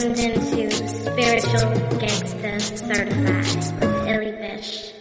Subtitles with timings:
[0.00, 4.92] tuned into Spiritual Gangsta Certified with Illy Bish.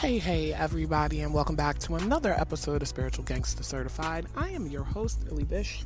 [0.00, 4.26] Hey, hey, everybody, and welcome back to another episode of Spiritual Gangsta Certified.
[4.36, 5.84] I am your host, Illy Bish,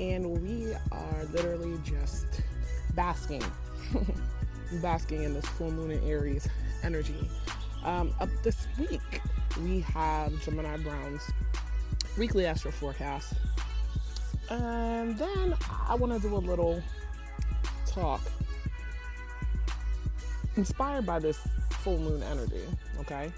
[0.00, 2.26] and we are literally just
[2.96, 3.44] basking,
[4.82, 6.48] basking in this full moon in Aries
[6.82, 7.30] energy.
[7.84, 9.20] Um, up this week,
[9.62, 11.30] we have Gemini Brown's
[12.18, 13.34] weekly astro forecast.
[14.50, 15.54] And then
[15.88, 16.82] I want to do a little
[17.86, 18.20] talk
[20.56, 21.38] inspired by this
[21.70, 22.64] full moon energy,
[22.98, 23.32] okay?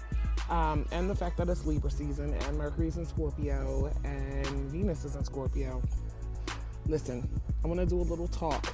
[0.49, 5.15] Um, and the fact that it's Libra season and Mercury's in Scorpio and Venus is
[5.15, 5.81] in Scorpio.
[6.87, 7.29] Listen,
[7.63, 8.73] I want to do a little talk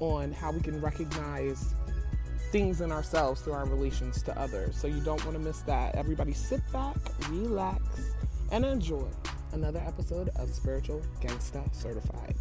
[0.00, 1.74] on how we can recognize
[2.50, 4.76] things in ourselves through our relations to others.
[4.76, 5.94] So you don't want to miss that.
[5.94, 6.96] Everybody sit back,
[7.30, 8.12] relax,
[8.50, 9.06] and enjoy
[9.52, 12.34] another episode of Spiritual Gangsta Certified.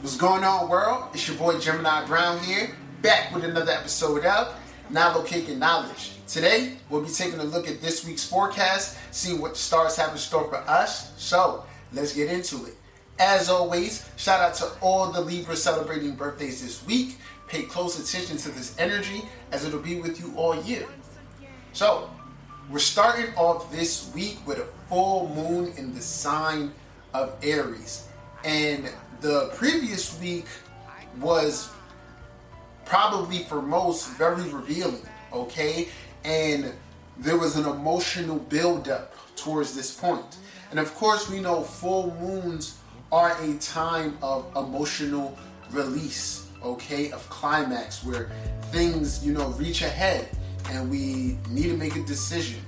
[0.00, 1.04] What's going on, world?
[1.14, 4.54] It's your boy Gemini Brown here, back with another episode of
[4.90, 6.12] Now Locating Knowledge.
[6.26, 10.12] Today, we'll be taking a look at this week's forecast, seeing what the stars have
[10.12, 11.12] in store for us.
[11.20, 12.74] So, let's get into it.
[13.18, 17.16] As always, shout out to all the Libras celebrating birthdays this week.
[17.46, 20.86] Pay close attention to this energy as it'll be with you all year.
[21.72, 22.10] So,
[22.70, 26.72] we're starting off this week with a full moon in the sign
[27.12, 28.08] of Aries.
[28.44, 30.46] And the previous week
[31.20, 31.70] was
[32.84, 35.88] probably for most very revealing, okay?
[36.24, 36.72] And
[37.18, 40.36] there was an emotional buildup towards this point.
[40.70, 42.78] And of course, we know full moons
[43.12, 45.38] are a time of emotional
[45.70, 47.10] release, okay?
[47.10, 48.30] Of climax where
[48.72, 50.28] things, you know, reach ahead
[50.70, 52.60] and we need to make a decision,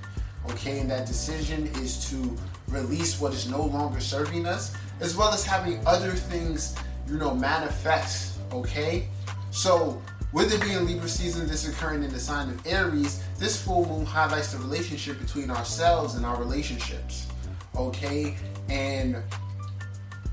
[0.51, 0.79] okay?
[0.79, 2.37] And that decision is to
[2.67, 6.75] release what is no longer serving us, as well as having other things,
[7.07, 9.07] you know, manifest, okay?
[9.51, 10.01] So,
[10.33, 14.05] with it being Libra season, this occurring in the sign of Aries, this full moon
[14.05, 17.27] highlights the relationship between ourselves and our relationships,
[17.75, 18.35] okay?
[18.69, 19.23] And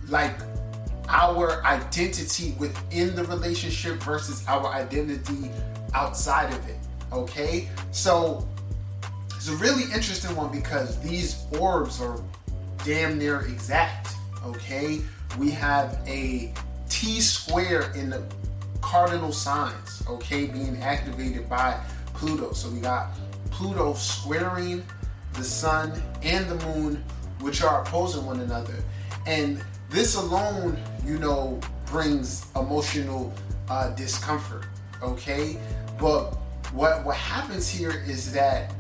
[0.08, 0.36] like
[1.08, 5.50] our identity within the relationship versus our identity
[5.94, 6.78] outside of it,
[7.12, 7.68] okay?
[7.92, 8.46] So,
[9.36, 12.18] it's a really interesting one because these orbs are
[12.84, 14.16] damn near exact.
[14.44, 15.00] Okay,
[15.38, 16.52] we have a
[16.88, 18.22] T square in the
[18.80, 20.02] cardinal signs.
[20.08, 21.78] Okay, being activated by
[22.14, 22.52] Pluto.
[22.52, 23.10] So we got
[23.50, 24.82] Pluto squaring
[25.34, 27.04] the sun and the moon,
[27.40, 28.76] which are opposing one another,
[29.26, 29.62] and
[29.94, 33.32] this alone, you know, brings emotional
[33.70, 34.64] uh, discomfort.
[35.00, 35.56] Okay,
[36.00, 36.32] but
[36.72, 38.74] what what happens here is that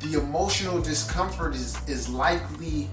[0.00, 2.90] the emotional discomfort is is likely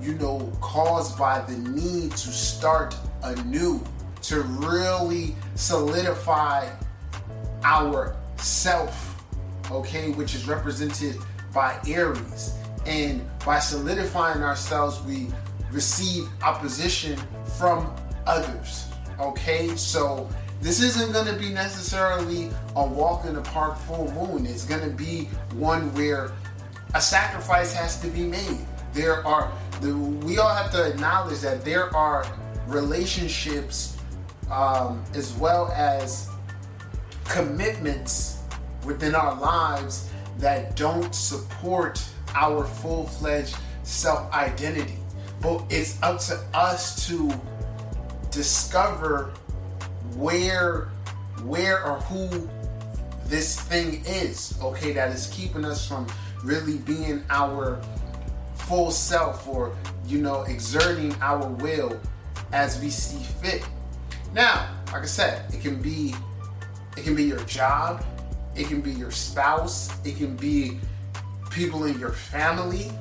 [0.00, 2.94] you know caused by the need to start
[3.24, 3.82] anew
[4.20, 6.68] to really solidify
[7.64, 9.24] our self
[9.70, 11.16] okay which is represented
[11.52, 12.54] by aries
[12.86, 15.28] and by solidifying ourselves we
[15.72, 17.18] receive opposition
[17.58, 17.94] from
[18.26, 18.86] others
[19.18, 20.28] okay so
[20.60, 24.82] this isn't going to be necessarily a walk in the park full moon it's going
[24.82, 25.24] to be
[25.54, 26.32] one where
[26.94, 28.58] a sacrifice has to be made.
[28.92, 29.50] There are,
[29.80, 32.26] we all have to acknowledge that there are
[32.66, 33.96] relationships
[34.50, 36.28] um, as well as
[37.24, 38.42] commitments
[38.84, 42.04] within our lives that don't support
[42.34, 44.98] our full fledged self identity.
[45.42, 47.32] But it's up to us to
[48.30, 49.34] discover
[50.14, 50.88] where,
[51.44, 52.48] where or who
[53.26, 56.06] this thing is, okay, that is keeping us from
[56.44, 57.82] really being our
[58.54, 59.74] full self or
[60.06, 62.00] you know exerting our will
[62.52, 63.66] as we see fit.
[64.32, 66.14] Now like i said it can be
[66.96, 68.04] it can be your job
[68.54, 70.78] it can be your spouse it can be
[71.50, 72.92] people in your family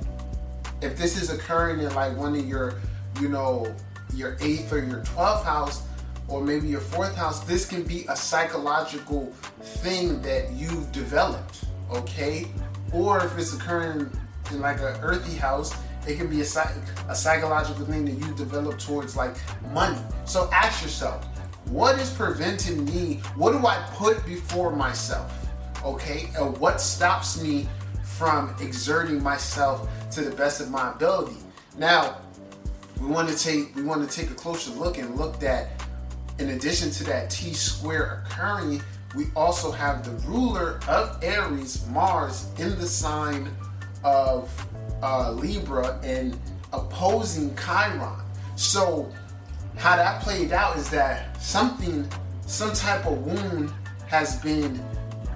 [0.81, 2.79] if this is occurring in like one of your
[3.19, 3.73] you know
[4.13, 5.83] your eighth or your 12th house
[6.27, 9.27] or maybe your fourth house this can be a psychological
[9.61, 12.47] thing that you've developed okay
[12.91, 14.09] or if it's occurring
[14.51, 15.73] in like an earthy house,
[16.07, 16.45] it can be a,
[17.09, 19.35] a psychological thing that you develop towards like
[19.71, 19.99] money.
[20.25, 21.25] So ask yourself,
[21.65, 23.21] what is preventing me?
[23.35, 25.31] What do I put before myself?
[25.85, 27.67] Okay, and what stops me
[28.03, 31.37] from exerting myself to the best of my ability?
[31.77, 32.17] Now,
[32.99, 35.69] we want to take we want to take a closer look and look at,
[36.39, 38.81] in addition to that T square occurring,
[39.15, 43.49] we also have the ruler of Aries, Mars, in the sign
[44.03, 44.49] of
[45.01, 46.37] uh, Libra and
[46.73, 48.19] opposing Chiron.
[48.55, 49.11] So,
[49.77, 52.07] how that played out is that something,
[52.45, 53.73] some type of wound
[54.07, 54.79] has been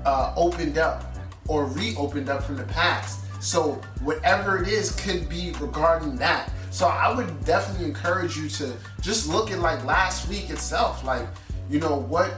[0.06, 1.16] uh, opened up
[1.48, 3.25] or reopened up from the past.
[3.46, 6.52] So, whatever it is could be regarding that.
[6.72, 11.04] So, I would definitely encourage you to just look at like last week itself.
[11.04, 11.28] Like,
[11.70, 12.32] you know, what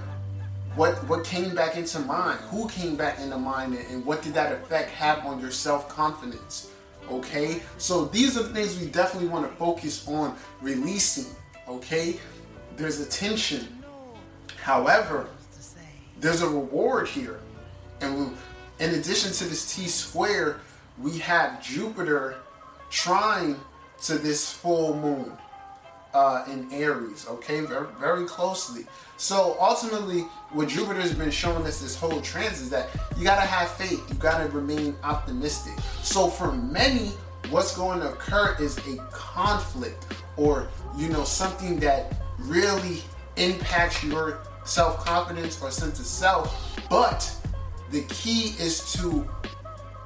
[0.75, 2.41] what what came back into mind?
[2.51, 6.71] Who came back into mind and what did that effect have on your self-confidence?
[7.09, 7.61] Okay?
[7.77, 11.33] So these are the things we definitely want to focus on releasing
[11.69, 12.19] okay?
[12.75, 13.81] There's a tension
[14.61, 15.29] however
[16.19, 17.39] there's a reward here.
[18.01, 20.59] And we, in addition to this t square
[21.01, 22.37] we have jupiter
[22.89, 23.59] trying
[24.01, 25.31] to this full moon
[26.13, 28.85] uh, in Aries, okay, very, very closely.
[29.17, 30.21] So ultimately,
[30.51, 34.03] what Jupiter has been showing us this whole transit is that you gotta have faith,
[34.09, 35.73] you gotta remain optimistic.
[36.01, 37.11] So for many,
[37.49, 40.05] what's going to occur is a conflict
[40.37, 43.01] or you know something that really
[43.35, 46.79] impacts your self-confidence or sense of self.
[46.89, 47.31] But
[47.91, 49.27] the key is to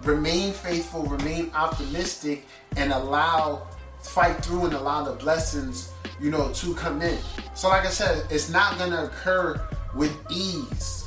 [0.03, 2.45] remain faithful, remain optimistic,
[2.77, 3.68] and allow
[4.01, 7.19] fight through and allow the blessings, you know, to come in.
[7.53, 9.62] So, like I said, it's not gonna occur
[9.94, 11.01] with ease.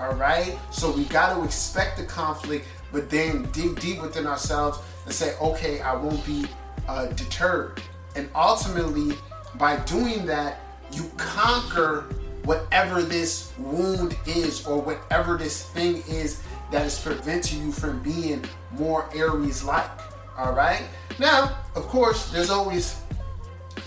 [0.00, 0.58] All right.
[0.70, 5.36] So we got to expect the conflict, but then dig deep within ourselves and say,
[5.38, 6.46] okay, I won't be
[6.88, 7.82] uh, deterred.
[8.16, 9.14] And ultimately,
[9.56, 10.60] by doing that,
[10.92, 12.06] you conquer
[12.44, 18.44] whatever this wound is or whatever this thing is that is preventing you from being
[18.72, 19.90] more Aries like.
[20.38, 20.84] All right.
[21.18, 23.00] Now, of course, there's always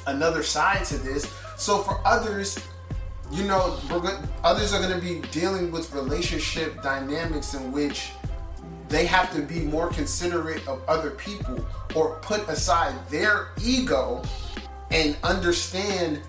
[0.07, 1.31] another side to this.
[1.57, 2.59] So for others,
[3.31, 3.79] you know,
[4.43, 8.11] others are going to be dealing with relationship dynamics in which
[8.89, 11.65] they have to be more considerate of other people
[11.95, 14.21] or put aside their ego
[14.91, 16.21] and understand,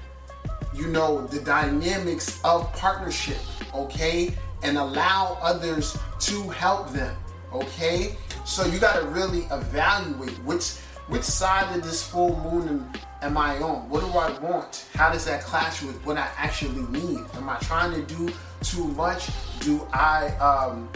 [0.75, 3.39] you know, the dynamics of partnership,
[3.75, 4.35] okay?
[4.63, 7.17] And allow others to help them,
[7.53, 8.17] okay?
[8.45, 10.79] So you got to really evaluate which
[11.09, 12.91] which side of this full moon
[13.21, 13.89] am I on?
[13.91, 14.87] What do I want?
[14.95, 17.21] How does that clash with what I actually need?
[17.35, 18.33] Am I trying to do
[18.63, 19.29] too much?
[19.61, 20.89] Do I um,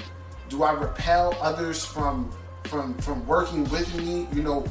[0.49, 2.31] do I repel others from
[2.65, 4.27] from from working with me?
[4.33, 4.65] You know,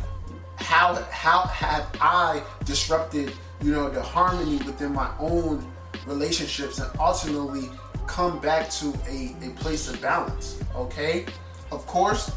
[0.56, 3.32] how how have I disrupted
[3.62, 5.66] you know the harmony within my own
[6.06, 7.70] relationships and ultimately
[8.06, 10.60] come back to a, a place of balance?
[10.76, 11.26] Okay,
[11.72, 12.32] of course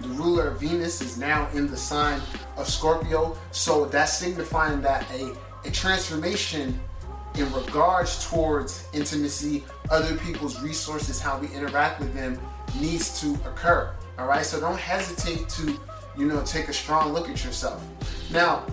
[0.00, 2.20] the ruler of Venus is now in the sign
[2.56, 3.36] of Scorpio.
[3.52, 5.34] So that's signifying that a,
[5.64, 6.78] a transformation
[7.36, 12.40] in regards towards intimacy, other people's resources, how we interact with them
[12.80, 13.92] needs to occur.
[14.18, 14.44] All right.
[14.44, 15.78] So don't hesitate to,
[16.16, 17.84] you know, take a strong look at yourself.
[18.30, 18.64] Now,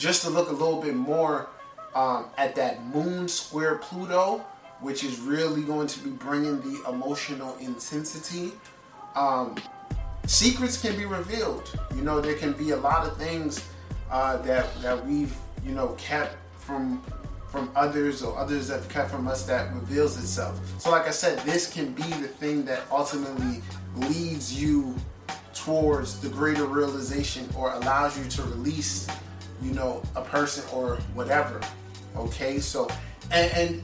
[0.00, 1.48] just to look a little bit more
[1.94, 4.38] um, at that moon square Pluto,
[4.80, 8.52] which is really going to be bringing the emotional intensity.
[9.14, 9.56] Um,
[10.26, 11.78] secrets can be revealed.
[11.94, 13.68] You know, there can be a lot of things
[14.10, 17.02] uh, that that we've you know kept from
[17.50, 20.58] from others or others have kept from us that reveals itself.
[20.78, 23.60] So, like I said, this can be the thing that ultimately
[23.96, 24.94] leads you
[25.52, 29.08] towards the greater realization or allows you to release,
[29.62, 31.60] you know, a person or whatever.
[32.16, 32.88] Okay, so
[33.30, 33.82] and, and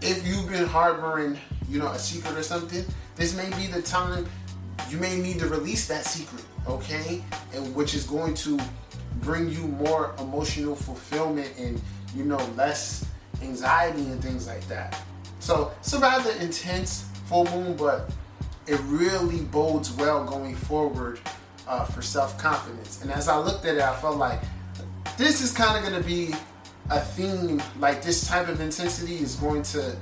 [0.00, 2.84] if you've been harboring, you know, a secret or something,
[3.16, 4.26] this may be the time
[4.88, 7.24] you may need to release that secret, okay?
[7.54, 8.58] And which is going to
[9.22, 11.80] bring you more emotional fulfillment and
[12.14, 13.06] you know less
[13.42, 15.00] anxiety and things like that.
[15.40, 18.10] So it's a rather intense full moon, but
[18.66, 21.20] it really bodes well going forward
[21.66, 23.02] uh, for self confidence.
[23.02, 24.40] And as I looked at it, I felt like
[25.16, 26.34] this is kind of going to be
[26.90, 27.62] a theme.
[27.78, 29.96] Like this type of intensity is going to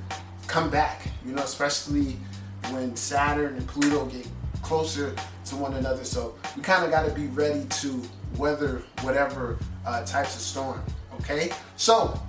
[0.46, 2.16] come back, you know, especially
[2.70, 4.26] when Saturn and Pluto get
[4.62, 5.14] closer
[5.46, 6.04] to one another.
[6.04, 8.02] So we kind of got to be ready to
[8.36, 10.82] weather whatever uh, types of storm.
[11.20, 12.20] Okay, so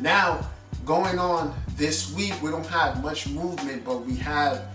[0.00, 0.48] now
[0.84, 4.66] going on this week, we don't have much movement, but we have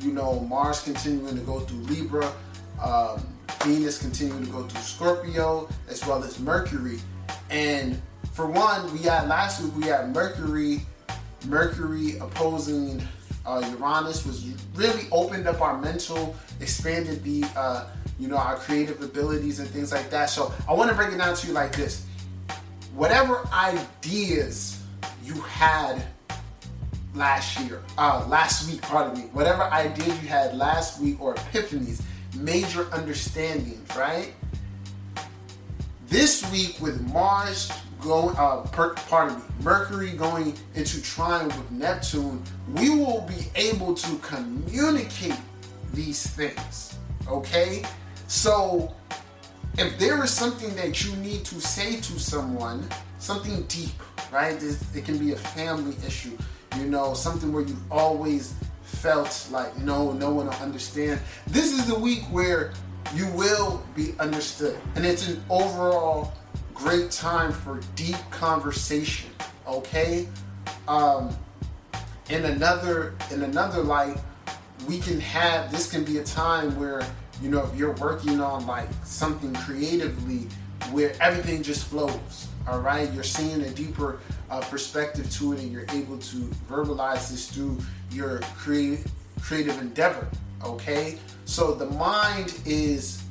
[0.00, 2.32] you know Mars continuing to go through Libra,
[2.82, 3.26] um,
[3.62, 6.98] Venus continuing to go through Scorpio, as well as Mercury.
[7.50, 8.00] And
[8.32, 10.80] for one, we had last week we had Mercury,
[11.46, 13.06] Mercury opposing
[13.48, 17.86] uh, Uranus was really opened up our mental, expanded the uh,
[18.18, 20.28] you know our creative abilities and things like that.
[20.28, 22.04] So I want to break it down to you like this:
[22.94, 24.82] whatever ideas
[25.24, 26.04] you had
[27.14, 32.02] last year, uh, last week, pardon me, whatever ideas you had last week or epiphanies,
[32.36, 34.32] major understandings, right?
[36.08, 37.70] This week with Mars
[38.00, 42.42] going, uh, per, pardon me, Mercury going into trine with Neptune,
[42.74, 45.38] we will be able to communicate
[45.92, 46.96] these things.
[47.28, 47.84] Okay,
[48.26, 48.94] so
[49.76, 52.86] if there is something that you need to say to someone,
[53.18, 53.90] something deep,
[54.32, 54.56] right?
[54.62, 56.36] it can be a family issue,
[56.78, 58.54] you know, something where you've always
[58.88, 61.20] felt like no, no one will understand.
[61.46, 62.72] This is the week where
[63.14, 66.32] you will be understood, and it's an overall
[66.74, 69.30] great time for deep conversation.
[69.66, 70.28] Okay,
[70.86, 71.36] um,
[72.30, 74.18] in another in another light,
[74.86, 77.02] we can have this can be a time where
[77.42, 80.46] you know if you're working on like something creatively
[80.90, 85.72] where everything just flows all right you're seeing a deeper uh, perspective to it and
[85.72, 86.36] you're able to
[86.68, 87.76] verbalize this through
[88.10, 89.10] your creative
[89.40, 90.26] creative endeavor
[90.64, 93.22] okay so the mind is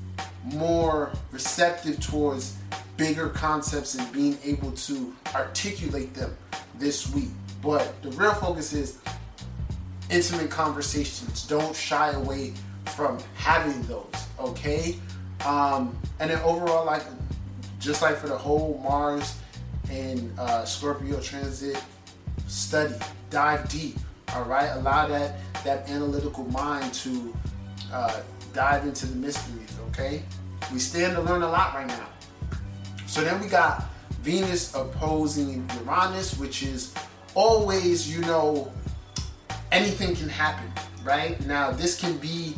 [0.43, 2.55] more receptive towards
[2.95, 6.35] bigger concepts and being able to articulate them
[6.79, 7.29] this week
[7.61, 8.99] but the real focus is
[10.09, 11.45] intimate conversations.
[11.47, 12.53] Don't shy away
[12.95, 14.05] from having those,
[14.39, 14.97] okay?
[15.45, 17.03] Um, and then overall, like
[17.79, 19.37] just like for the whole Mars
[19.89, 21.81] and uh, Scorpio transit,
[22.47, 22.95] study,
[23.29, 23.97] dive deep.
[24.35, 27.35] All right, allow that that analytical mind to
[27.91, 28.21] uh,
[28.53, 29.75] dive into the mysteries.
[29.89, 30.23] Okay,
[30.71, 32.07] we stand to learn a lot right now.
[33.05, 33.85] So then we got
[34.21, 36.93] Venus opposing Uranus, which is
[37.33, 38.71] always, you know,
[39.71, 40.69] anything can happen,
[41.03, 41.39] right?
[41.45, 42.55] Now, this can be,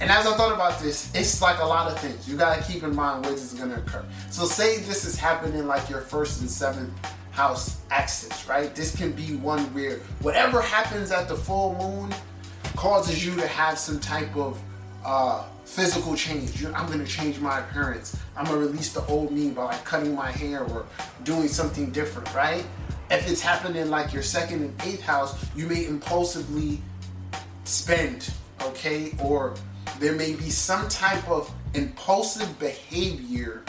[0.00, 2.28] and as I thought about this, it's like a lot of things.
[2.28, 4.04] You got to keep in mind where this is to occur.
[4.30, 6.92] So, say this is happening like your first and seventh
[7.30, 8.74] house axis, right?
[8.74, 12.14] This can be one where whatever happens at the full moon
[12.76, 14.60] causes you to have some type of
[15.04, 16.64] uh, physical change.
[16.64, 18.16] I'm going to change my appearance.
[18.36, 20.86] I'm going to release the old me by like cutting my hair or
[21.24, 22.64] doing something different, right?
[23.10, 26.80] If it's happening like your second and eighth house, you may impulsively
[27.64, 28.32] spend,
[28.62, 29.12] okay?
[29.22, 29.54] Or
[29.98, 33.62] there may be some type of impulsive behavior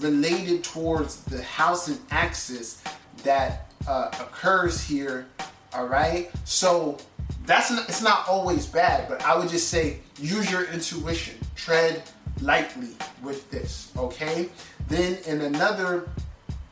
[0.00, 2.82] related towards the house and axis
[3.24, 5.26] that uh, occurs here,
[5.72, 6.30] all right?
[6.44, 6.98] So
[7.46, 12.02] that's not, it's not always bad, but I would just say use your intuition, tread
[12.40, 12.90] lightly
[13.22, 14.48] with this, okay?
[14.88, 16.08] Then in another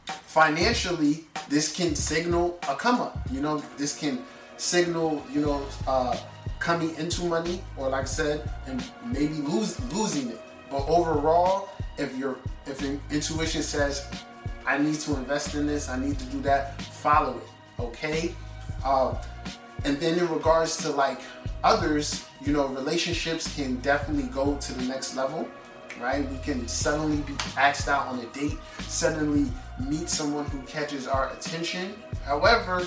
[0.07, 3.19] financially, this can signal a come up.
[3.31, 4.23] You know, this can
[4.57, 6.17] signal, you know, uh,
[6.59, 10.41] coming into money, or like I said, and maybe lose, losing it.
[10.71, 14.07] But overall, if your if intuition says,
[14.67, 17.81] I need to invest in this, I need to do that, follow it.
[17.81, 18.35] Okay.
[18.85, 19.17] Um,
[19.85, 21.21] and then in regards to like
[21.63, 25.49] others, you know, relationships can definitely go to the next level
[26.01, 26.29] right?
[26.31, 29.51] We can suddenly be asked out on a date, suddenly
[29.89, 31.95] meet someone who catches our attention.
[32.25, 32.87] However,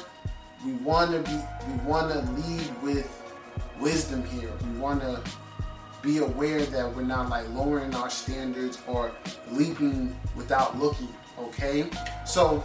[0.65, 3.09] we want to be we want to lead with
[3.79, 4.51] wisdom here.
[4.65, 5.21] We want to
[6.01, 9.11] be aware that we're not like lowering our standards or
[9.51, 11.89] leaping without looking, okay?
[12.25, 12.63] So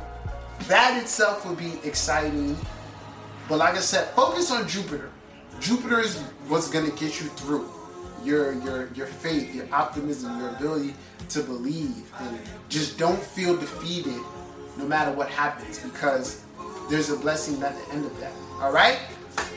[0.69, 2.57] that itself would be exciting.
[3.49, 5.11] But like I said, focus on Jupiter.
[5.61, 7.71] Jupiter is what's to get you through
[8.25, 10.95] your your your faith, your optimism, your ability
[11.31, 12.39] to believe, and
[12.69, 14.21] just don't feel defeated
[14.77, 16.43] no matter what happens because
[16.91, 18.33] there's a blessing at the end of that.
[18.61, 18.99] All right.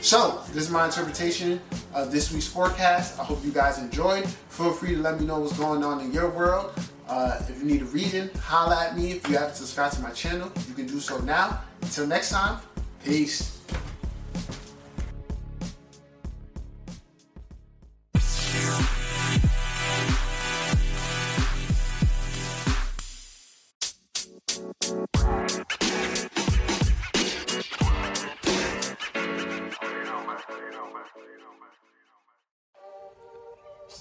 [0.00, 1.60] So this is my interpretation
[1.92, 3.18] of this week's forecast.
[3.18, 4.26] I hope you guys enjoyed.
[4.48, 6.72] Feel free to let me know what's going on in your world.
[7.08, 9.12] Uh, if you need a reading, holla at me.
[9.12, 11.62] If you haven't subscribed to my channel, you can do so now.
[11.82, 12.60] Until next time,
[13.04, 13.57] peace.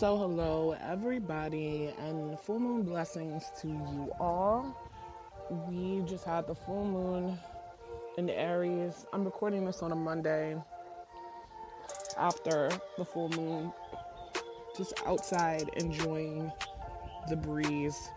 [0.08, 4.74] So, hello, everybody, and full moon blessings to you all.
[5.68, 7.38] We just had the full moon
[8.18, 9.06] in Aries.
[9.12, 10.56] I'm recording this on a Monday
[12.18, 13.74] after the full moon,
[14.78, 16.54] just outside enjoying
[17.28, 18.10] the breeze,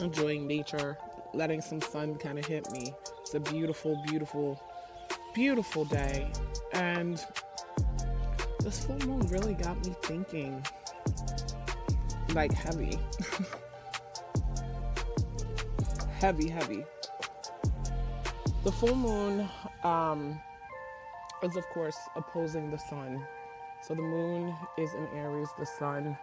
[0.00, 0.96] enjoying nature,
[1.34, 2.94] letting some sun kind of hit me.
[3.20, 4.58] It's a beautiful, beautiful,
[5.34, 6.32] beautiful day.
[6.72, 7.22] And
[8.60, 10.64] this full moon really got me thinking
[12.34, 12.98] like heavy.
[16.20, 16.84] heavy, heavy.
[18.64, 19.48] The full moon
[19.84, 20.40] um,
[21.42, 23.24] is, of course, opposing the sun.
[23.82, 26.16] So the moon is in Aries, the sun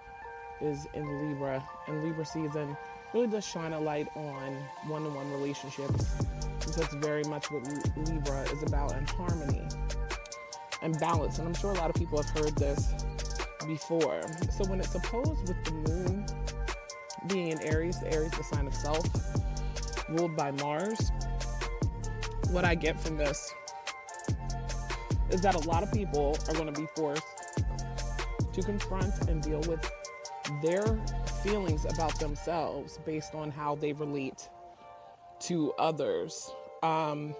[0.61, 2.75] is in Libra, and Libra season
[3.13, 6.15] really does shine a light on one on one relationships.
[6.59, 7.65] Because that's very much what
[8.07, 9.61] Libra is about and harmony
[10.81, 11.39] and balance.
[11.39, 12.93] And I'm sure a lot of people have heard this
[13.65, 14.21] before.
[14.51, 16.25] So when it's opposed with the moon
[17.27, 19.05] being in Aries, the Aries, the sign of self,
[20.09, 21.11] ruled by Mars,
[22.49, 23.53] what I get from this
[25.29, 27.23] is that a lot of people are going to be forced
[28.53, 29.89] to confront and deal with
[30.61, 30.99] their
[31.43, 34.49] feelings about themselves based on how they relate
[35.39, 36.51] to others.
[36.83, 37.35] Um,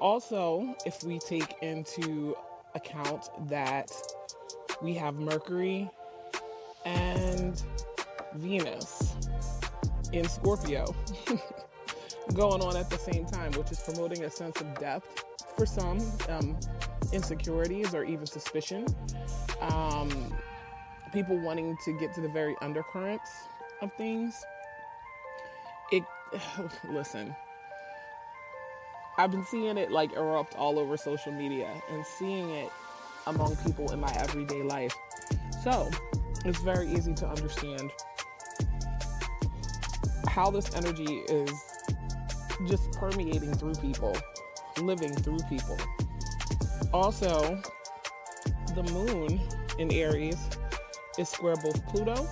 [0.00, 2.34] also, if we take into
[2.74, 3.90] account that
[4.84, 5.90] we have Mercury
[6.84, 7.62] and
[8.34, 9.14] Venus
[10.12, 10.94] in Scorpio
[12.34, 15.24] going on at the same time, which is promoting a sense of depth
[15.56, 15.98] for some,
[16.28, 16.54] um,
[17.12, 18.84] insecurities or even suspicion.
[19.62, 20.34] Um,
[21.14, 23.30] people wanting to get to the very undercurrents
[23.80, 24.44] of things.
[25.92, 26.04] It,
[26.90, 27.34] listen,
[29.16, 32.70] I've been seeing it like erupt all over social media and seeing it
[33.26, 34.94] among people in my everyday life.
[35.62, 35.90] So
[36.44, 37.90] it's very easy to understand
[40.28, 41.50] how this energy is
[42.66, 44.16] just permeating through people,
[44.80, 45.76] living through people.
[46.92, 47.60] Also,
[48.74, 49.40] the moon
[49.78, 50.38] in Aries
[51.18, 52.28] is square both Pluto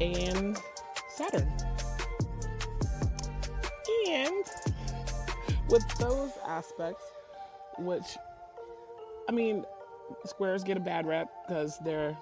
[0.00, 0.58] and
[1.08, 1.50] Saturn.
[4.08, 4.44] And
[5.68, 7.04] with those aspects,
[7.78, 8.16] which,
[9.28, 9.64] I mean,
[10.24, 12.16] squares get a bad rep because they're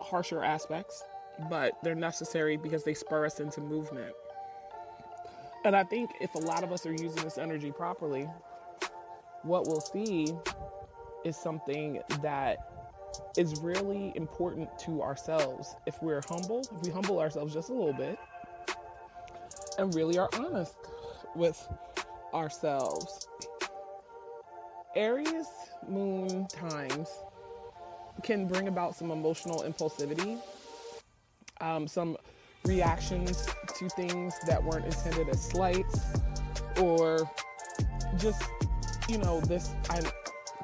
[0.00, 1.02] harsher aspects,
[1.50, 4.14] but they're necessary because they spur us into movement.
[5.64, 8.28] And I think if a lot of us are using this energy properly,
[9.42, 10.28] what we'll see
[11.24, 12.58] is something that
[13.36, 15.74] is really important to ourselves.
[15.86, 18.18] If we're humble, if we humble ourselves just a little bit
[19.78, 20.76] and really are honest
[21.34, 21.66] with
[22.32, 23.28] ourselves.
[24.96, 25.46] Aries
[25.90, 27.08] moon times
[28.22, 30.40] can bring about some emotional impulsivity,
[31.60, 32.16] um, some
[32.64, 33.46] reactions
[33.78, 36.00] to things that weren't intended as slights,
[36.80, 37.30] or
[38.16, 38.42] just,
[39.08, 40.04] you know, this I'm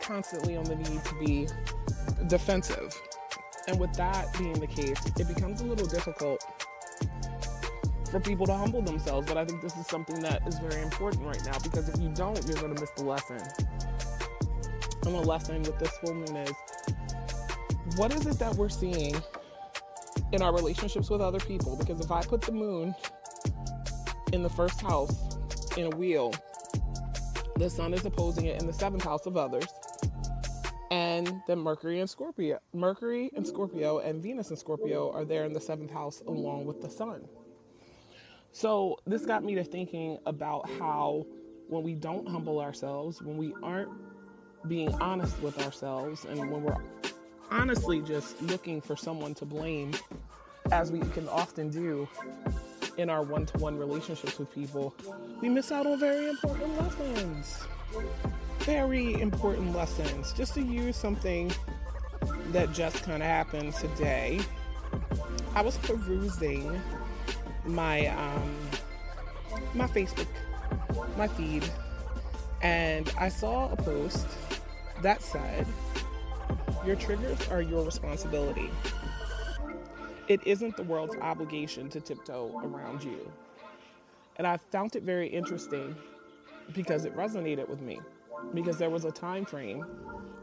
[0.00, 1.48] constantly on the need to be
[2.26, 2.94] defensive.
[3.66, 6.44] And with that being the case, it becomes a little difficult
[8.10, 9.26] for people to humble themselves.
[9.26, 12.10] But I think this is something that is very important right now because if you
[12.10, 13.40] don't, you're going to miss the lesson.
[15.06, 16.52] And the lesson with this full moon is
[17.96, 19.14] what is it that we're seeing
[20.32, 21.76] in our relationships with other people?
[21.76, 22.94] Because if I put the moon
[24.32, 25.36] in the first house
[25.76, 26.34] in a wheel,
[27.56, 29.66] the sun is opposing it in the seventh house of others.
[30.90, 35.52] And then Mercury and Scorpio, Mercury and Scorpio, and Venus and Scorpio are there in
[35.52, 37.28] the seventh house along with the sun.
[38.52, 41.26] So this got me to thinking about how
[41.68, 43.90] when we don't humble ourselves, when we aren't
[44.68, 46.76] being honest with ourselves, and when we're
[47.50, 49.92] honestly just looking for someone to blame,
[50.72, 52.08] as we can often do
[52.96, 54.94] in our one to one relationships with people,
[55.40, 57.64] we miss out on very important lessons.
[58.60, 60.32] Very important lessons.
[60.32, 61.52] Just to use something
[62.52, 64.40] that just kind of happened today,
[65.54, 66.80] I was perusing
[67.66, 68.56] my um,
[69.74, 70.26] my Facebook,
[71.16, 71.64] my feed,
[72.62, 74.26] and I saw a post
[75.04, 75.66] that said,
[76.84, 78.70] "Your triggers are your responsibility.
[80.28, 83.30] It isn't the world's obligation to tiptoe around you."
[84.36, 85.94] And I found it very interesting
[86.72, 88.00] because it resonated with me
[88.52, 89.82] because there was a time frame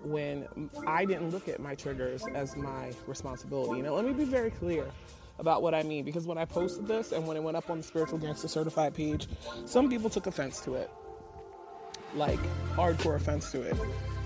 [0.04, 0.48] when
[0.88, 3.82] I didn't look at my triggers as my responsibility.
[3.82, 4.86] Now, let me be very clear
[5.40, 7.78] about what I mean because when I posted this and when it went up on
[7.78, 9.28] the Spiritual Gangster Certified page,
[9.66, 10.90] some people took offense to it.
[12.16, 12.40] Like,
[12.76, 13.76] hardcore offense to it.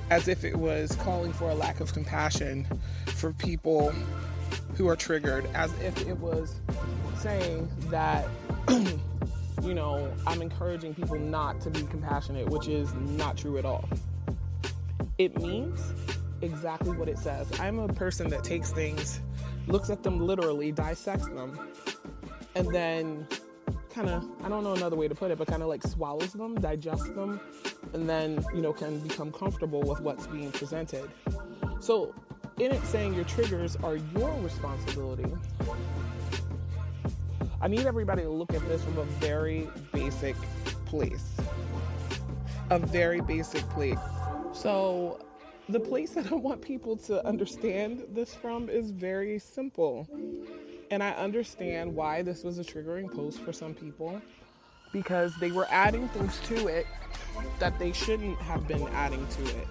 [0.10, 2.68] As if it was calling for a lack of compassion
[3.08, 3.92] for people
[4.76, 6.56] who are triggered, as if it was
[7.18, 8.28] saying that,
[9.64, 13.90] you know, I'm encouraging people not to be compassionate, which is not true at all.
[15.18, 15.94] It means
[16.42, 17.60] exactly what it says.
[17.60, 19.22] I'm a person that takes things
[19.68, 21.60] looks at them literally, dissects them,
[22.56, 23.28] and then
[23.96, 26.34] kind of, I don't know another way to put it, but kind of like swallows
[26.34, 27.40] them, digests them,
[27.94, 31.10] and then, you know, can become comfortable with what's being presented.
[31.80, 32.14] So,
[32.60, 35.32] in it saying your triggers are your responsibility,
[37.62, 40.36] I need everybody to look at this from a very basic
[40.86, 41.32] place.
[42.70, 44.00] a very basic place.
[44.52, 45.20] So,
[45.70, 50.08] the place that I want people to understand this from is very simple.
[50.92, 54.22] And I understand why this was a triggering post for some people
[54.92, 56.86] because they were adding things to it
[57.60, 59.68] that they shouldn't have been adding to it.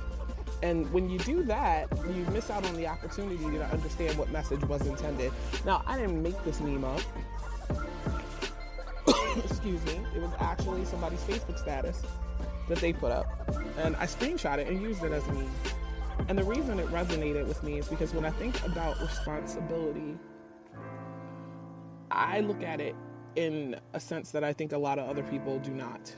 [0.63, 4.63] And when you do that, you miss out on the opportunity to understand what message
[4.65, 5.33] was intended.
[5.65, 7.01] Now, I didn't make this meme up.
[9.37, 10.01] Excuse me.
[10.15, 12.03] It was actually somebody's Facebook status
[12.69, 13.27] that they put up.
[13.79, 15.51] And I screenshot it and used it as a meme.
[16.29, 20.17] And the reason it resonated with me is because when I think about responsibility,
[22.15, 22.95] I look at it
[23.37, 26.15] in a sense that I think a lot of other people do not.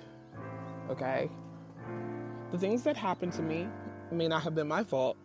[0.91, 1.31] Okay?
[2.53, 3.69] The things that happened to me
[4.13, 5.17] may not have been my fault.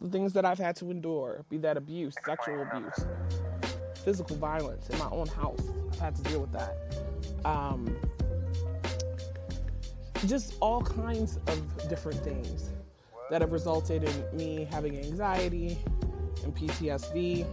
[0.00, 3.06] The things that I've had to endure, be that abuse, sexual abuse,
[4.04, 6.76] physical violence in my own house, I've had to deal with that.
[7.44, 7.96] Um,
[10.26, 12.70] just all kinds of different things
[13.30, 15.78] that have resulted in me having anxiety
[16.44, 17.46] and PTSD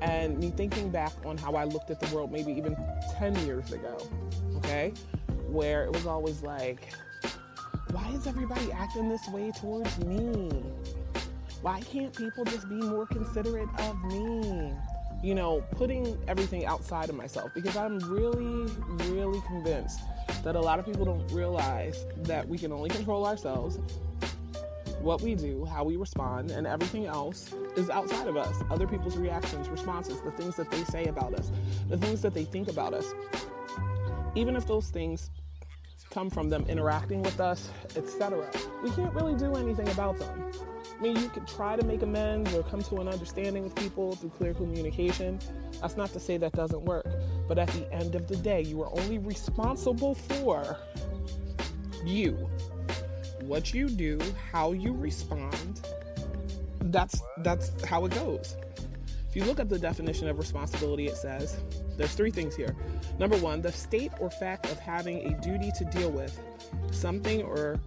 [0.00, 2.76] and me thinking back on how I looked at the world maybe even
[3.18, 3.98] 10 years ago,
[4.56, 4.92] okay?
[5.48, 6.92] Where it was always like,
[7.90, 10.50] why is everybody acting this way towards me?
[11.62, 14.72] Why can't people just be more considerate of me?
[15.22, 18.72] You know, putting everything outside of myself because I'm really,
[19.10, 20.00] really convinced
[20.44, 23.78] that a lot of people don't realize that we can only control ourselves,
[25.00, 28.56] what we do, how we respond, and everything else is outside of us.
[28.70, 31.50] Other people's reactions, responses, the things that they say about us,
[31.88, 33.12] the things that they think about us.
[34.34, 35.30] Even if those things
[36.10, 38.50] come from them interacting with us, etc.
[38.82, 40.50] We can't really do anything about them.
[40.98, 44.16] I mean, you could try to make amends or come to an understanding with people
[44.16, 45.38] through clear communication.
[45.80, 47.06] That's not to say that doesn't work.
[47.48, 50.76] But at the end of the day, you are only responsible for
[52.04, 52.50] you.
[53.42, 54.18] What you do,
[54.52, 55.80] how you respond,
[56.82, 58.56] that's that's how it goes.
[59.28, 61.56] If you look at the definition of responsibility, it says
[61.96, 62.74] there's three things here.
[63.18, 66.38] Number one, the state or fact of having a duty to deal with
[66.90, 67.78] something or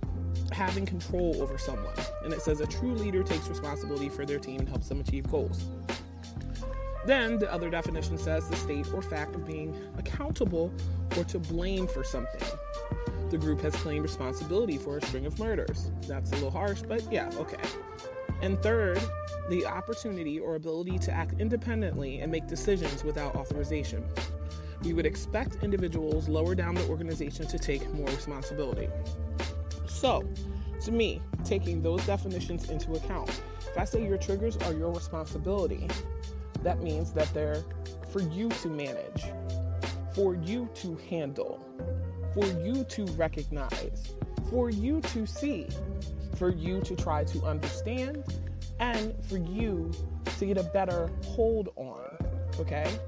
[0.54, 1.96] having control over someone.
[2.24, 5.30] And it says a true leader takes responsibility for their team and helps them achieve
[5.30, 5.66] goals.
[7.06, 10.72] Then the other definition says the state or fact of being accountable
[11.18, 12.42] or to blame for something.
[13.34, 15.90] The group has claimed responsibility for a string of murders.
[16.08, 17.58] That's a little harsh, but yeah, okay.
[18.44, 19.02] And third,
[19.50, 24.06] the opportunity or ability to act independently and make decisions without authorization.
[24.84, 28.88] We would expect individuals lower down the organization to take more responsibility.
[29.88, 30.24] So,
[30.84, 33.30] to me, taking those definitions into account,
[33.62, 35.88] if I say your triggers are your responsibility,
[36.62, 37.64] that means that they're
[38.12, 39.24] for you to manage,
[40.14, 41.60] for you to handle,
[42.34, 44.16] for you to recognize,
[44.50, 45.68] for you to see,
[46.36, 48.24] for you to try to understand,
[48.80, 49.92] and for you
[50.40, 52.18] to get a better hold on.
[52.60, 53.00] Okay?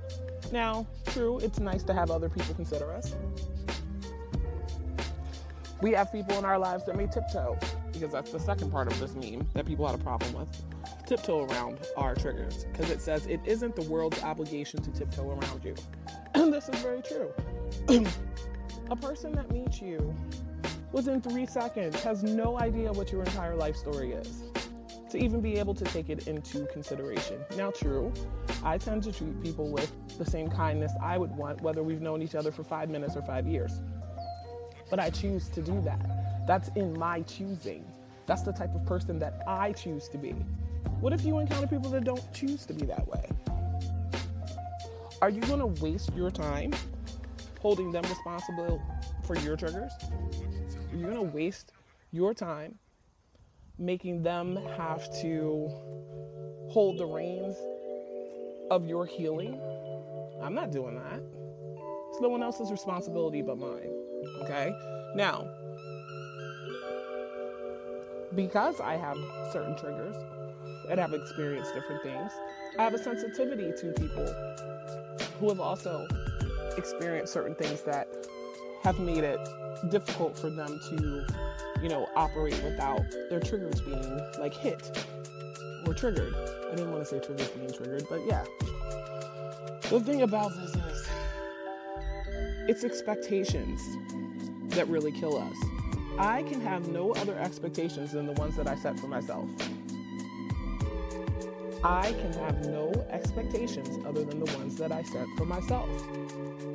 [0.52, 3.16] Now, true, it's nice to have other people consider us.
[5.82, 7.58] We have people in our lives that may tiptoe,
[7.92, 10.50] because that's the second part of this meme that people had a problem with.
[11.06, 15.64] Tiptoe around our triggers, because it says it isn't the world's obligation to tiptoe around
[15.64, 15.76] you.
[16.34, 17.32] And this is very true.
[18.90, 20.16] a person that meets you
[20.92, 24.44] within three seconds has no idea what your entire life story is
[25.10, 27.40] to even be able to take it into consideration.
[27.58, 28.12] Now, true,
[28.64, 32.22] I tend to treat people with the same kindness I would want, whether we've known
[32.22, 33.82] each other for five minutes or five years.
[34.90, 36.46] But I choose to do that.
[36.48, 37.86] That's in my choosing.
[38.26, 40.36] That's the type of person that I choose to be.
[41.00, 43.30] What if you encounter people that don't choose to be that way?
[45.22, 46.74] Are you going to waste your time
[47.66, 48.80] holding them responsible
[49.24, 49.92] for your triggers?
[50.94, 51.72] you're going to waste
[52.12, 52.78] your time
[53.80, 55.68] making them have to
[56.70, 57.56] hold the reins
[58.70, 59.60] of your healing.
[60.44, 61.24] I'm not doing that.
[62.12, 63.90] It's no one else's responsibility but mine.
[64.44, 64.72] Okay?
[65.16, 65.50] Now,
[68.36, 69.18] because I have
[69.52, 70.16] certain triggers
[70.92, 72.32] and have experienced different things,
[72.78, 74.28] I have a sensitivity to people
[75.40, 76.08] who have also
[76.78, 78.08] experienced certain things that
[78.82, 79.40] have made it
[79.90, 81.26] difficult for them to
[81.82, 85.06] you know, operate without their triggers being like hit
[85.86, 86.34] or triggered.
[86.34, 88.44] I didn't want to say triggers being triggered, but yeah.
[89.90, 91.10] The thing about this is,
[92.68, 93.82] it's expectations
[94.70, 95.56] that really kill us.
[96.18, 99.48] I can have no other expectations than the ones that I set for myself.
[101.86, 105.88] I can have no expectations other than the ones that I set for myself.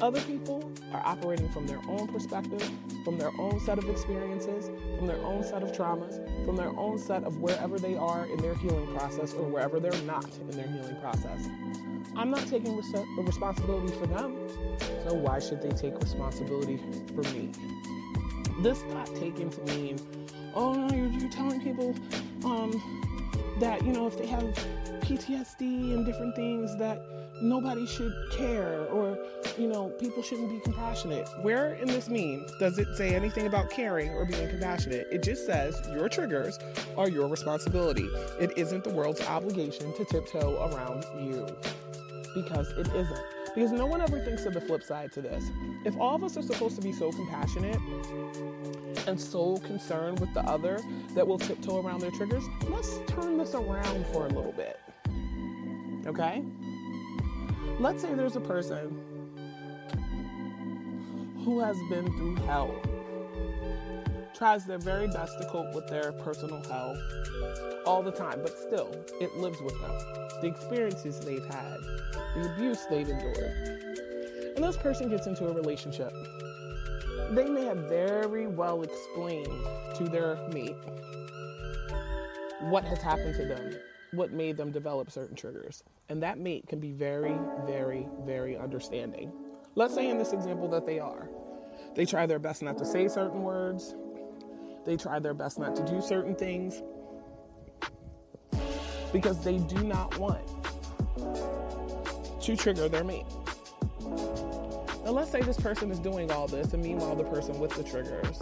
[0.00, 2.62] Other people are operating from their own perspective,
[3.04, 6.96] from their own set of experiences, from their own set of traumas, from their own
[6.96, 10.68] set of wherever they are in their healing process or wherever they're not in their
[10.68, 11.48] healing process.
[12.14, 14.36] I'm not taking res- responsibility for them,
[15.08, 16.78] so why should they take responsibility
[17.16, 17.50] for me?
[18.60, 19.98] This got taken to mean,
[20.54, 21.96] oh no, you're, you're telling people
[22.44, 22.80] um,
[23.58, 24.54] that, you know, if they have
[25.10, 27.02] PTSD and different things that
[27.42, 29.18] nobody should care or
[29.58, 31.28] you know people shouldn't be compassionate.
[31.42, 35.08] Where in this meme does it say anything about caring or being compassionate?
[35.10, 36.60] It just says your triggers
[36.96, 38.08] are your responsibility.
[38.38, 41.44] It isn't the world's obligation to tiptoe around you
[42.32, 43.20] because it isn't.
[43.52, 45.50] Because no one ever thinks of the flip side to this.
[45.84, 47.80] If all of us are supposed to be so compassionate
[49.08, 50.78] and so concerned with the other
[51.16, 54.78] that will tiptoe around their triggers let's turn this around for a little bit
[56.10, 56.42] Okay?
[57.78, 59.00] Let's say there's a person
[61.44, 62.74] who has been through hell,
[64.34, 66.96] tries their very best to cope with their personal hell
[67.86, 69.92] all the time, but still, it lives with them.
[70.42, 71.76] The experiences they've had,
[72.34, 74.56] the abuse they've endured.
[74.56, 76.12] And this person gets into a relationship.
[77.30, 79.46] They may have very well explained
[79.94, 80.74] to their mate
[82.62, 83.74] what has happened to them
[84.12, 85.82] what made them develop certain triggers.
[86.08, 89.32] And that mate can be very, very, very understanding.
[89.74, 91.28] Let's say in this example that they are.
[91.94, 93.94] They try their best not to say certain words,
[94.84, 96.82] they try their best not to do certain things
[99.12, 100.40] because they do not want
[102.40, 103.26] to trigger their mate.
[105.04, 107.82] Now, let's say this person is doing all this, and meanwhile, the person with the
[107.82, 108.40] triggers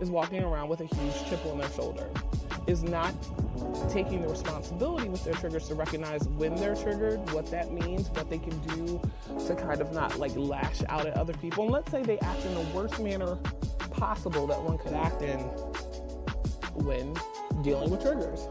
[0.00, 2.10] is walking around with a huge chip on their shoulder
[2.66, 3.14] is not
[3.90, 8.28] taking the responsibility with their triggers to recognize when they're triggered, what that means, what
[8.30, 9.00] they can do
[9.46, 11.64] to kind of not like lash out at other people.
[11.64, 13.36] And let's say they act in the worst manner
[13.90, 15.38] possible that one could act in
[16.84, 17.16] when
[17.62, 18.48] dealing with triggers.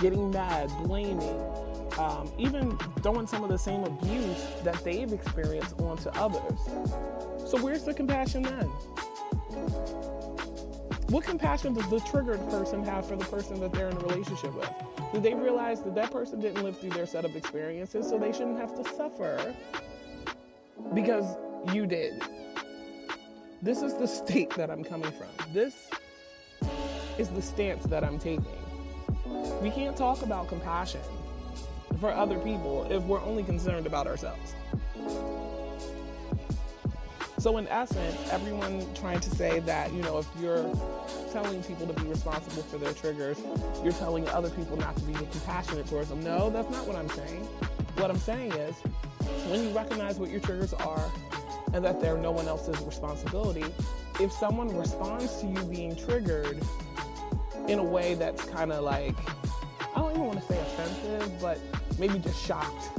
[0.00, 1.40] Getting mad, blaming,
[1.98, 6.58] um, even throwing some of the same abuse that they've experienced onto others.
[7.48, 8.70] So, where's the compassion then?
[11.12, 14.54] What compassion does the triggered person have for the person that they're in a relationship
[14.54, 14.70] with?
[15.12, 18.32] Do they realize that that person didn't live through their set of experiences, so they
[18.32, 19.54] shouldn't have to suffer
[20.94, 21.36] because
[21.70, 22.22] you did?
[23.60, 25.28] This is the state that I'm coming from.
[25.52, 25.90] This
[27.18, 28.46] is the stance that I'm taking.
[29.60, 31.02] We can't talk about compassion
[32.00, 34.54] for other people if we're only concerned about ourselves.
[37.42, 40.64] So, in essence, everyone trying to say that, you know, if you're
[41.32, 43.36] telling people to be responsible for their triggers,
[43.82, 46.22] you're telling other people not to be compassionate towards them.
[46.22, 47.42] No, that's not what I'm saying.
[47.96, 48.76] What I'm saying is,
[49.50, 51.10] when you recognize what your triggers are
[51.72, 53.64] and that they're no one else's responsibility,
[54.20, 56.62] if someone responds to you being triggered
[57.66, 59.16] in a way that's kind of like,
[59.96, 61.58] I don't even want to say offensive, but
[61.98, 62.96] maybe just shocked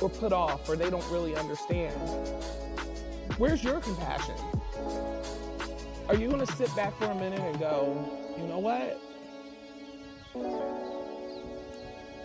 [0.00, 2.00] or put off or they don't really understand
[3.36, 4.36] Where's your compassion?
[6.08, 9.00] Are you going to sit back for a minute and go, you know what?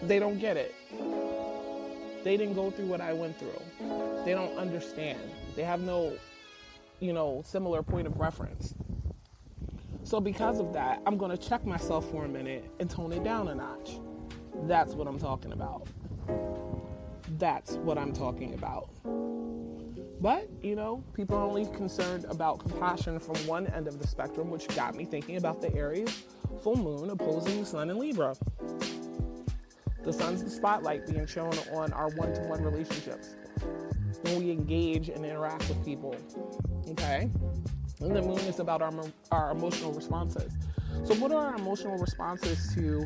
[0.03, 0.75] They don't get it.
[2.23, 3.59] They didn't go through what I went through.
[4.23, 5.19] They don't understand.
[5.55, 6.15] They have no,
[6.99, 8.75] you know, similar point of reference.
[10.03, 13.23] So, because of that, I'm going to check myself for a minute and tone it
[13.23, 13.99] down a notch.
[14.63, 15.87] That's what I'm talking about.
[17.37, 18.89] That's what I'm talking about.
[20.21, 24.49] But, you know, people are only concerned about compassion from one end of the spectrum,
[24.49, 26.25] which got me thinking about the Aries
[26.61, 28.35] full moon opposing sun in Libra.
[30.03, 33.35] The sun's the spotlight being shown on our one to one relationships
[34.23, 36.15] when we engage and interact with people.
[36.89, 37.29] Okay?
[38.01, 38.91] And the moon is about our,
[39.31, 40.51] our emotional responses.
[41.03, 43.01] So, what are our emotional responses to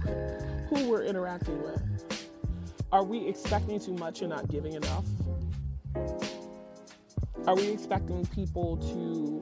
[0.69, 1.81] who we're interacting with?
[2.91, 5.05] Are we expecting too much and not giving enough?
[7.45, 9.41] Are we expecting people to,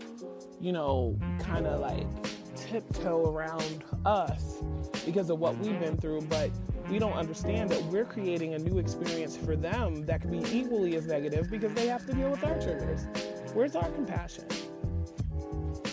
[0.59, 2.07] you know, kind of like
[2.55, 4.63] tiptoe around us
[5.05, 6.49] because of what we've been through, but
[6.89, 10.95] we don't understand that we're creating a new experience for them that can be equally
[10.95, 13.05] as negative because they have to deal with our triggers.
[13.53, 14.45] Where's our compassion?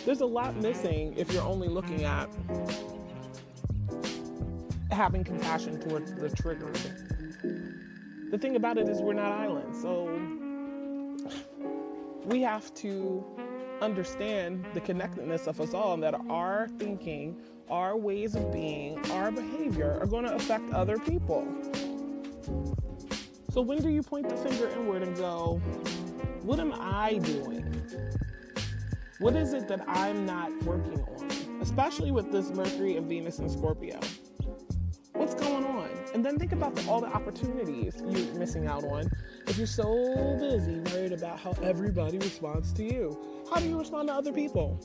[0.06, 2.30] There's a lot missing if you're only looking at
[4.90, 6.72] having compassion towards the trigger.
[8.30, 10.37] The thing about it is, we're not islands, so
[12.28, 13.24] we have to
[13.80, 19.30] understand the connectedness of us all and that our thinking, our ways of being, our
[19.30, 21.46] behavior are going to affect other people.
[23.50, 25.60] So when do you point the finger inward and go,
[26.42, 27.64] what am I doing?
[29.20, 31.62] What is it that I'm not working on?
[31.62, 33.98] Especially with this Mercury and Venus and Scorpio.
[35.14, 35.88] What's going on?
[36.14, 39.10] And then think about the, all the opportunities you're missing out on
[39.46, 43.44] if you're so busy worried about how everybody responds to you.
[43.52, 44.80] How do you respond to other people?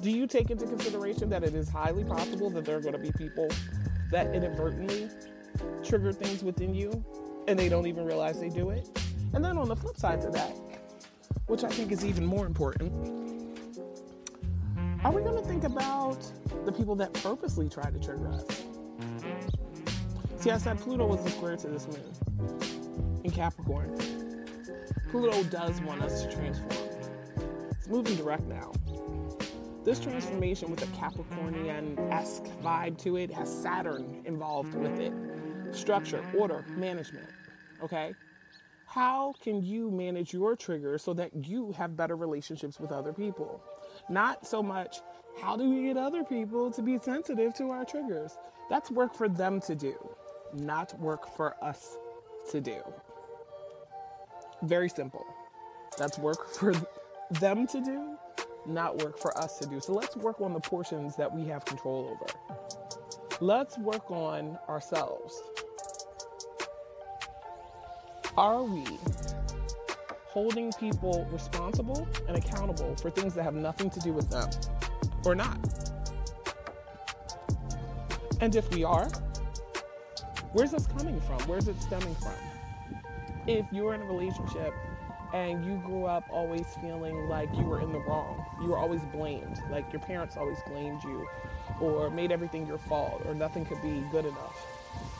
[0.00, 2.98] Do you take into consideration that it is highly possible that there are going to
[2.98, 3.48] be people
[4.10, 5.08] that inadvertently
[5.84, 7.04] trigger things within you
[7.46, 8.88] and they don't even realize they do it?
[9.34, 10.52] And then on the flip side to that,
[11.46, 12.92] which I think is even more important,
[15.04, 16.20] are we going to think about
[16.64, 18.44] the people that purposely try to trigger us?
[20.38, 23.96] See, I said Pluto was the square to this moon in Capricorn.
[25.10, 26.88] Pluto does want us to transform.
[27.72, 28.72] It's moving direct now.
[29.84, 35.12] This transformation with a Capricornian esque vibe to it has Saturn involved with it.
[35.72, 37.28] Structure, order, management.
[37.82, 38.14] Okay?
[38.86, 43.62] How can you manage your triggers so that you have better relationships with other people?
[44.08, 45.00] Not so much,
[45.40, 48.36] how do we get other people to be sensitive to our triggers?
[48.68, 49.94] That's work for them to do,
[50.52, 51.96] not work for us
[52.50, 52.80] to do.
[54.62, 55.24] Very simple.
[55.96, 56.74] That's work for
[57.40, 58.16] them to do,
[58.66, 59.80] not work for us to do.
[59.80, 62.26] So let's work on the portions that we have control over.
[63.40, 65.40] Let's work on ourselves.
[68.36, 68.84] Are we
[70.26, 74.48] holding people responsible and accountable for things that have nothing to do with them
[75.24, 75.58] or not?
[78.40, 79.08] And if we are,
[80.52, 81.40] where's this coming from?
[81.42, 82.32] Where's it stemming from?
[83.46, 84.72] If you're in a relationship
[85.32, 89.02] and you grew up always feeling like you were in the wrong, you were always
[89.12, 91.26] blamed, like your parents always blamed you
[91.80, 94.66] or made everything your fault or nothing could be good enough.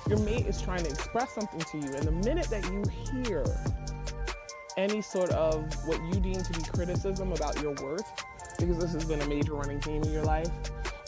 [0.08, 2.82] Your mate is trying to express something to you, and the minute that you
[3.12, 3.44] hear
[4.76, 8.10] any sort of what you deem to be criticism about your worth,
[8.61, 10.49] because this has been a major running theme in your life,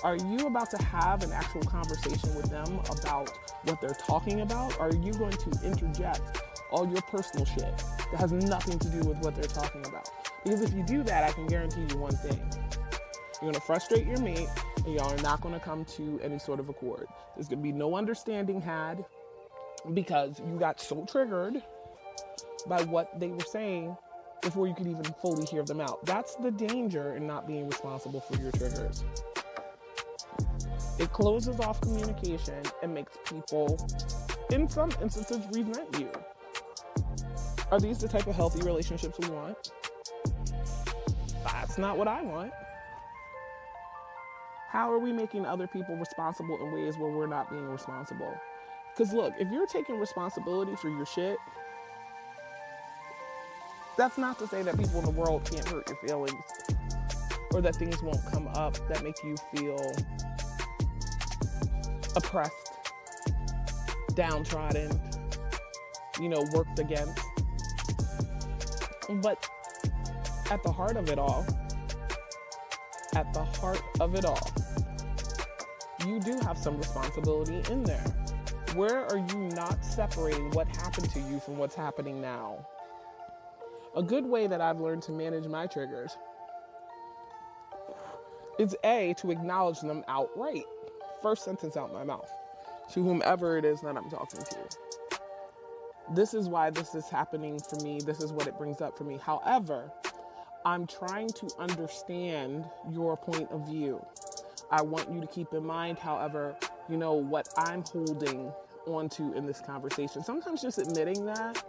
[0.03, 3.31] are you about to have an actual conversation with them about
[3.65, 4.77] what they're talking about?
[4.79, 7.77] Or are you going to interject all your personal shit
[8.11, 10.09] that has nothing to do with what they're talking about?
[10.43, 12.41] Because if you do that, I can guarantee you one thing.
[13.41, 14.49] You're going to frustrate your mate,
[14.85, 17.07] and y'all are not going to come to any sort of accord.
[17.37, 19.05] There's going to be no understanding had
[19.95, 21.63] because you got so triggered
[22.67, 23.97] by what they were saying
[24.43, 26.05] before you could even fully hear them out.
[26.05, 29.05] That's the danger in not being responsible for your triggers.
[30.99, 33.79] It closes off communication and makes people,
[34.51, 36.11] in some instances, resent you.
[37.71, 39.73] Are these the type of healthy relationships we want?
[41.45, 42.53] That's not what I want.
[44.69, 48.35] How are we making other people responsible in ways where we're not being responsible?
[48.95, 51.39] Because look, if you're taking responsibility for your shit,
[53.97, 56.43] that's not to say that people in the world can't hurt your feelings
[57.53, 59.93] or that things won't come up that make you feel
[62.17, 62.73] oppressed,
[64.15, 65.01] downtrodden,
[66.21, 67.21] you know, worked against.
[69.09, 69.47] But
[70.51, 71.47] at the heart of it all,
[73.15, 74.51] at the heart of it all,
[76.07, 78.05] you do have some responsibility in there.
[78.75, 82.67] Where are you not separating what happened to you from what's happening now?
[83.95, 86.17] A good way that I've learned to manage my triggers
[88.59, 90.65] is A, to acknowledge them outright.
[91.21, 92.31] First sentence out my mouth
[92.93, 94.57] to whomever it is that I'm talking to.
[96.15, 98.01] This is why this is happening for me.
[98.05, 99.19] This is what it brings up for me.
[99.23, 99.91] However,
[100.65, 104.05] I'm trying to understand your point of view.
[104.71, 106.57] I want you to keep in mind, however,
[106.89, 108.53] you know, what I'm holding
[108.87, 110.25] onto in this conversation.
[110.25, 111.63] Sometimes just admitting that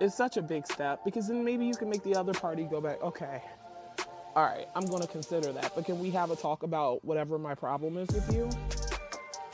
[0.00, 2.80] is such a big step because then maybe you can make the other party go
[2.80, 3.42] back, okay,
[4.34, 5.72] all right, I'm going to consider that.
[5.74, 8.48] But can we have a talk about whatever my problem is with you?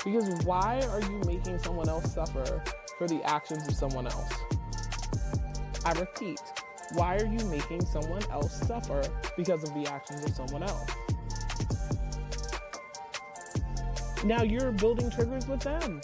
[0.04, 2.62] Because why are you making someone else suffer
[2.96, 4.32] for the actions of someone else?
[5.84, 6.40] I repeat,
[6.92, 9.02] why are you making someone else suffer
[9.36, 10.90] because of the actions of someone else?
[14.24, 16.00] Now you're building triggers with them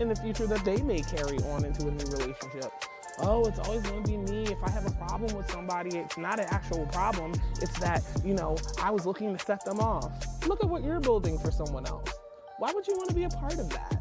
[0.00, 2.72] in the future that they may carry on into a new relationship.
[3.20, 4.44] Oh, it's always going to be me.
[4.44, 7.32] If I have a problem with somebody, it's not an actual problem.
[7.60, 10.10] It's that, you know, I was looking to set them off.
[10.46, 12.10] Look at what you're building for someone else.
[12.58, 14.00] Why would you want to be a part of that?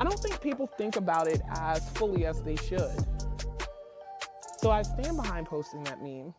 [0.00, 2.96] I don't think people think about it as fully as they should.
[4.58, 6.34] So I stand behind posting that meme.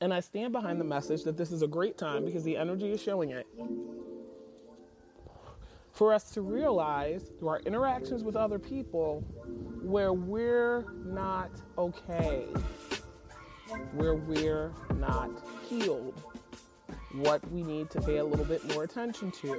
[0.00, 2.90] And I stand behind the message that this is a great time because the energy
[2.92, 3.46] is showing it
[5.96, 9.24] for us to realize through our interactions with other people
[9.80, 12.44] where we're not okay,
[13.92, 15.30] where we're not
[15.66, 16.20] healed,
[17.12, 19.54] what we need to pay a little bit more attention to,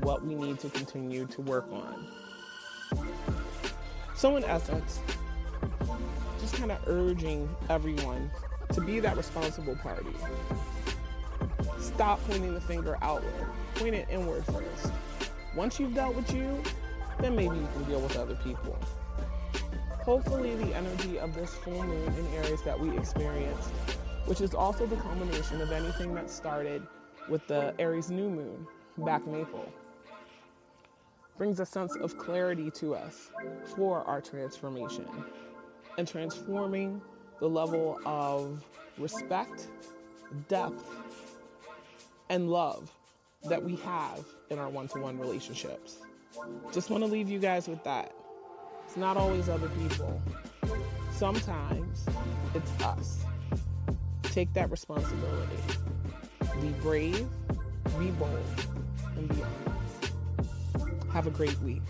[0.00, 2.08] what we need to continue to work on.
[4.16, 5.00] So, in essence,
[6.40, 8.30] just kind of urging everyone
[8.72, 10.14] to be that responsible party.
[11.78, 13.46] Stop pointing the finger outward,
[13.82, 14.92] point it inward first.
[15.56, 16.62] Once you've dealt with you,
[17.18, 18.78] then maybe you can deal with other people.
[20.04, 23.70] Hopefully, the energy of this full moon in Aries that we experienced,
[24.26, 26.86] which is also the culmination of anything that started
[27.28, 28.66] with the Aries new moon
[28.98, 29.72] back in April,
[31.36, 33.30] brings a sense of clarity to us
[33.74, 35.08] for our transformation
[35.98, 37.00] and transforming
[37.40, 38.64] the level of
[38.96, 39.66] respect,
[40.48, 40.84] depth,
[42.28, 42.92] and love
[43.48, 45.98] that we have in our one to one relationships.
[46.72, 48.14] Just want to leave you guys with that.
[48.86, 50.20] It's not always other people,
[51.12, 52.06] sometimes
[52.54, 53.24] it's us.
[54.22, 55.56] Take that responsibility.
[56.60, 57.26] Be brave,
[57.98, 58.40] be bold,
[59.16, 60.12] and be honest.
[61.12, 61.82] Have a great week.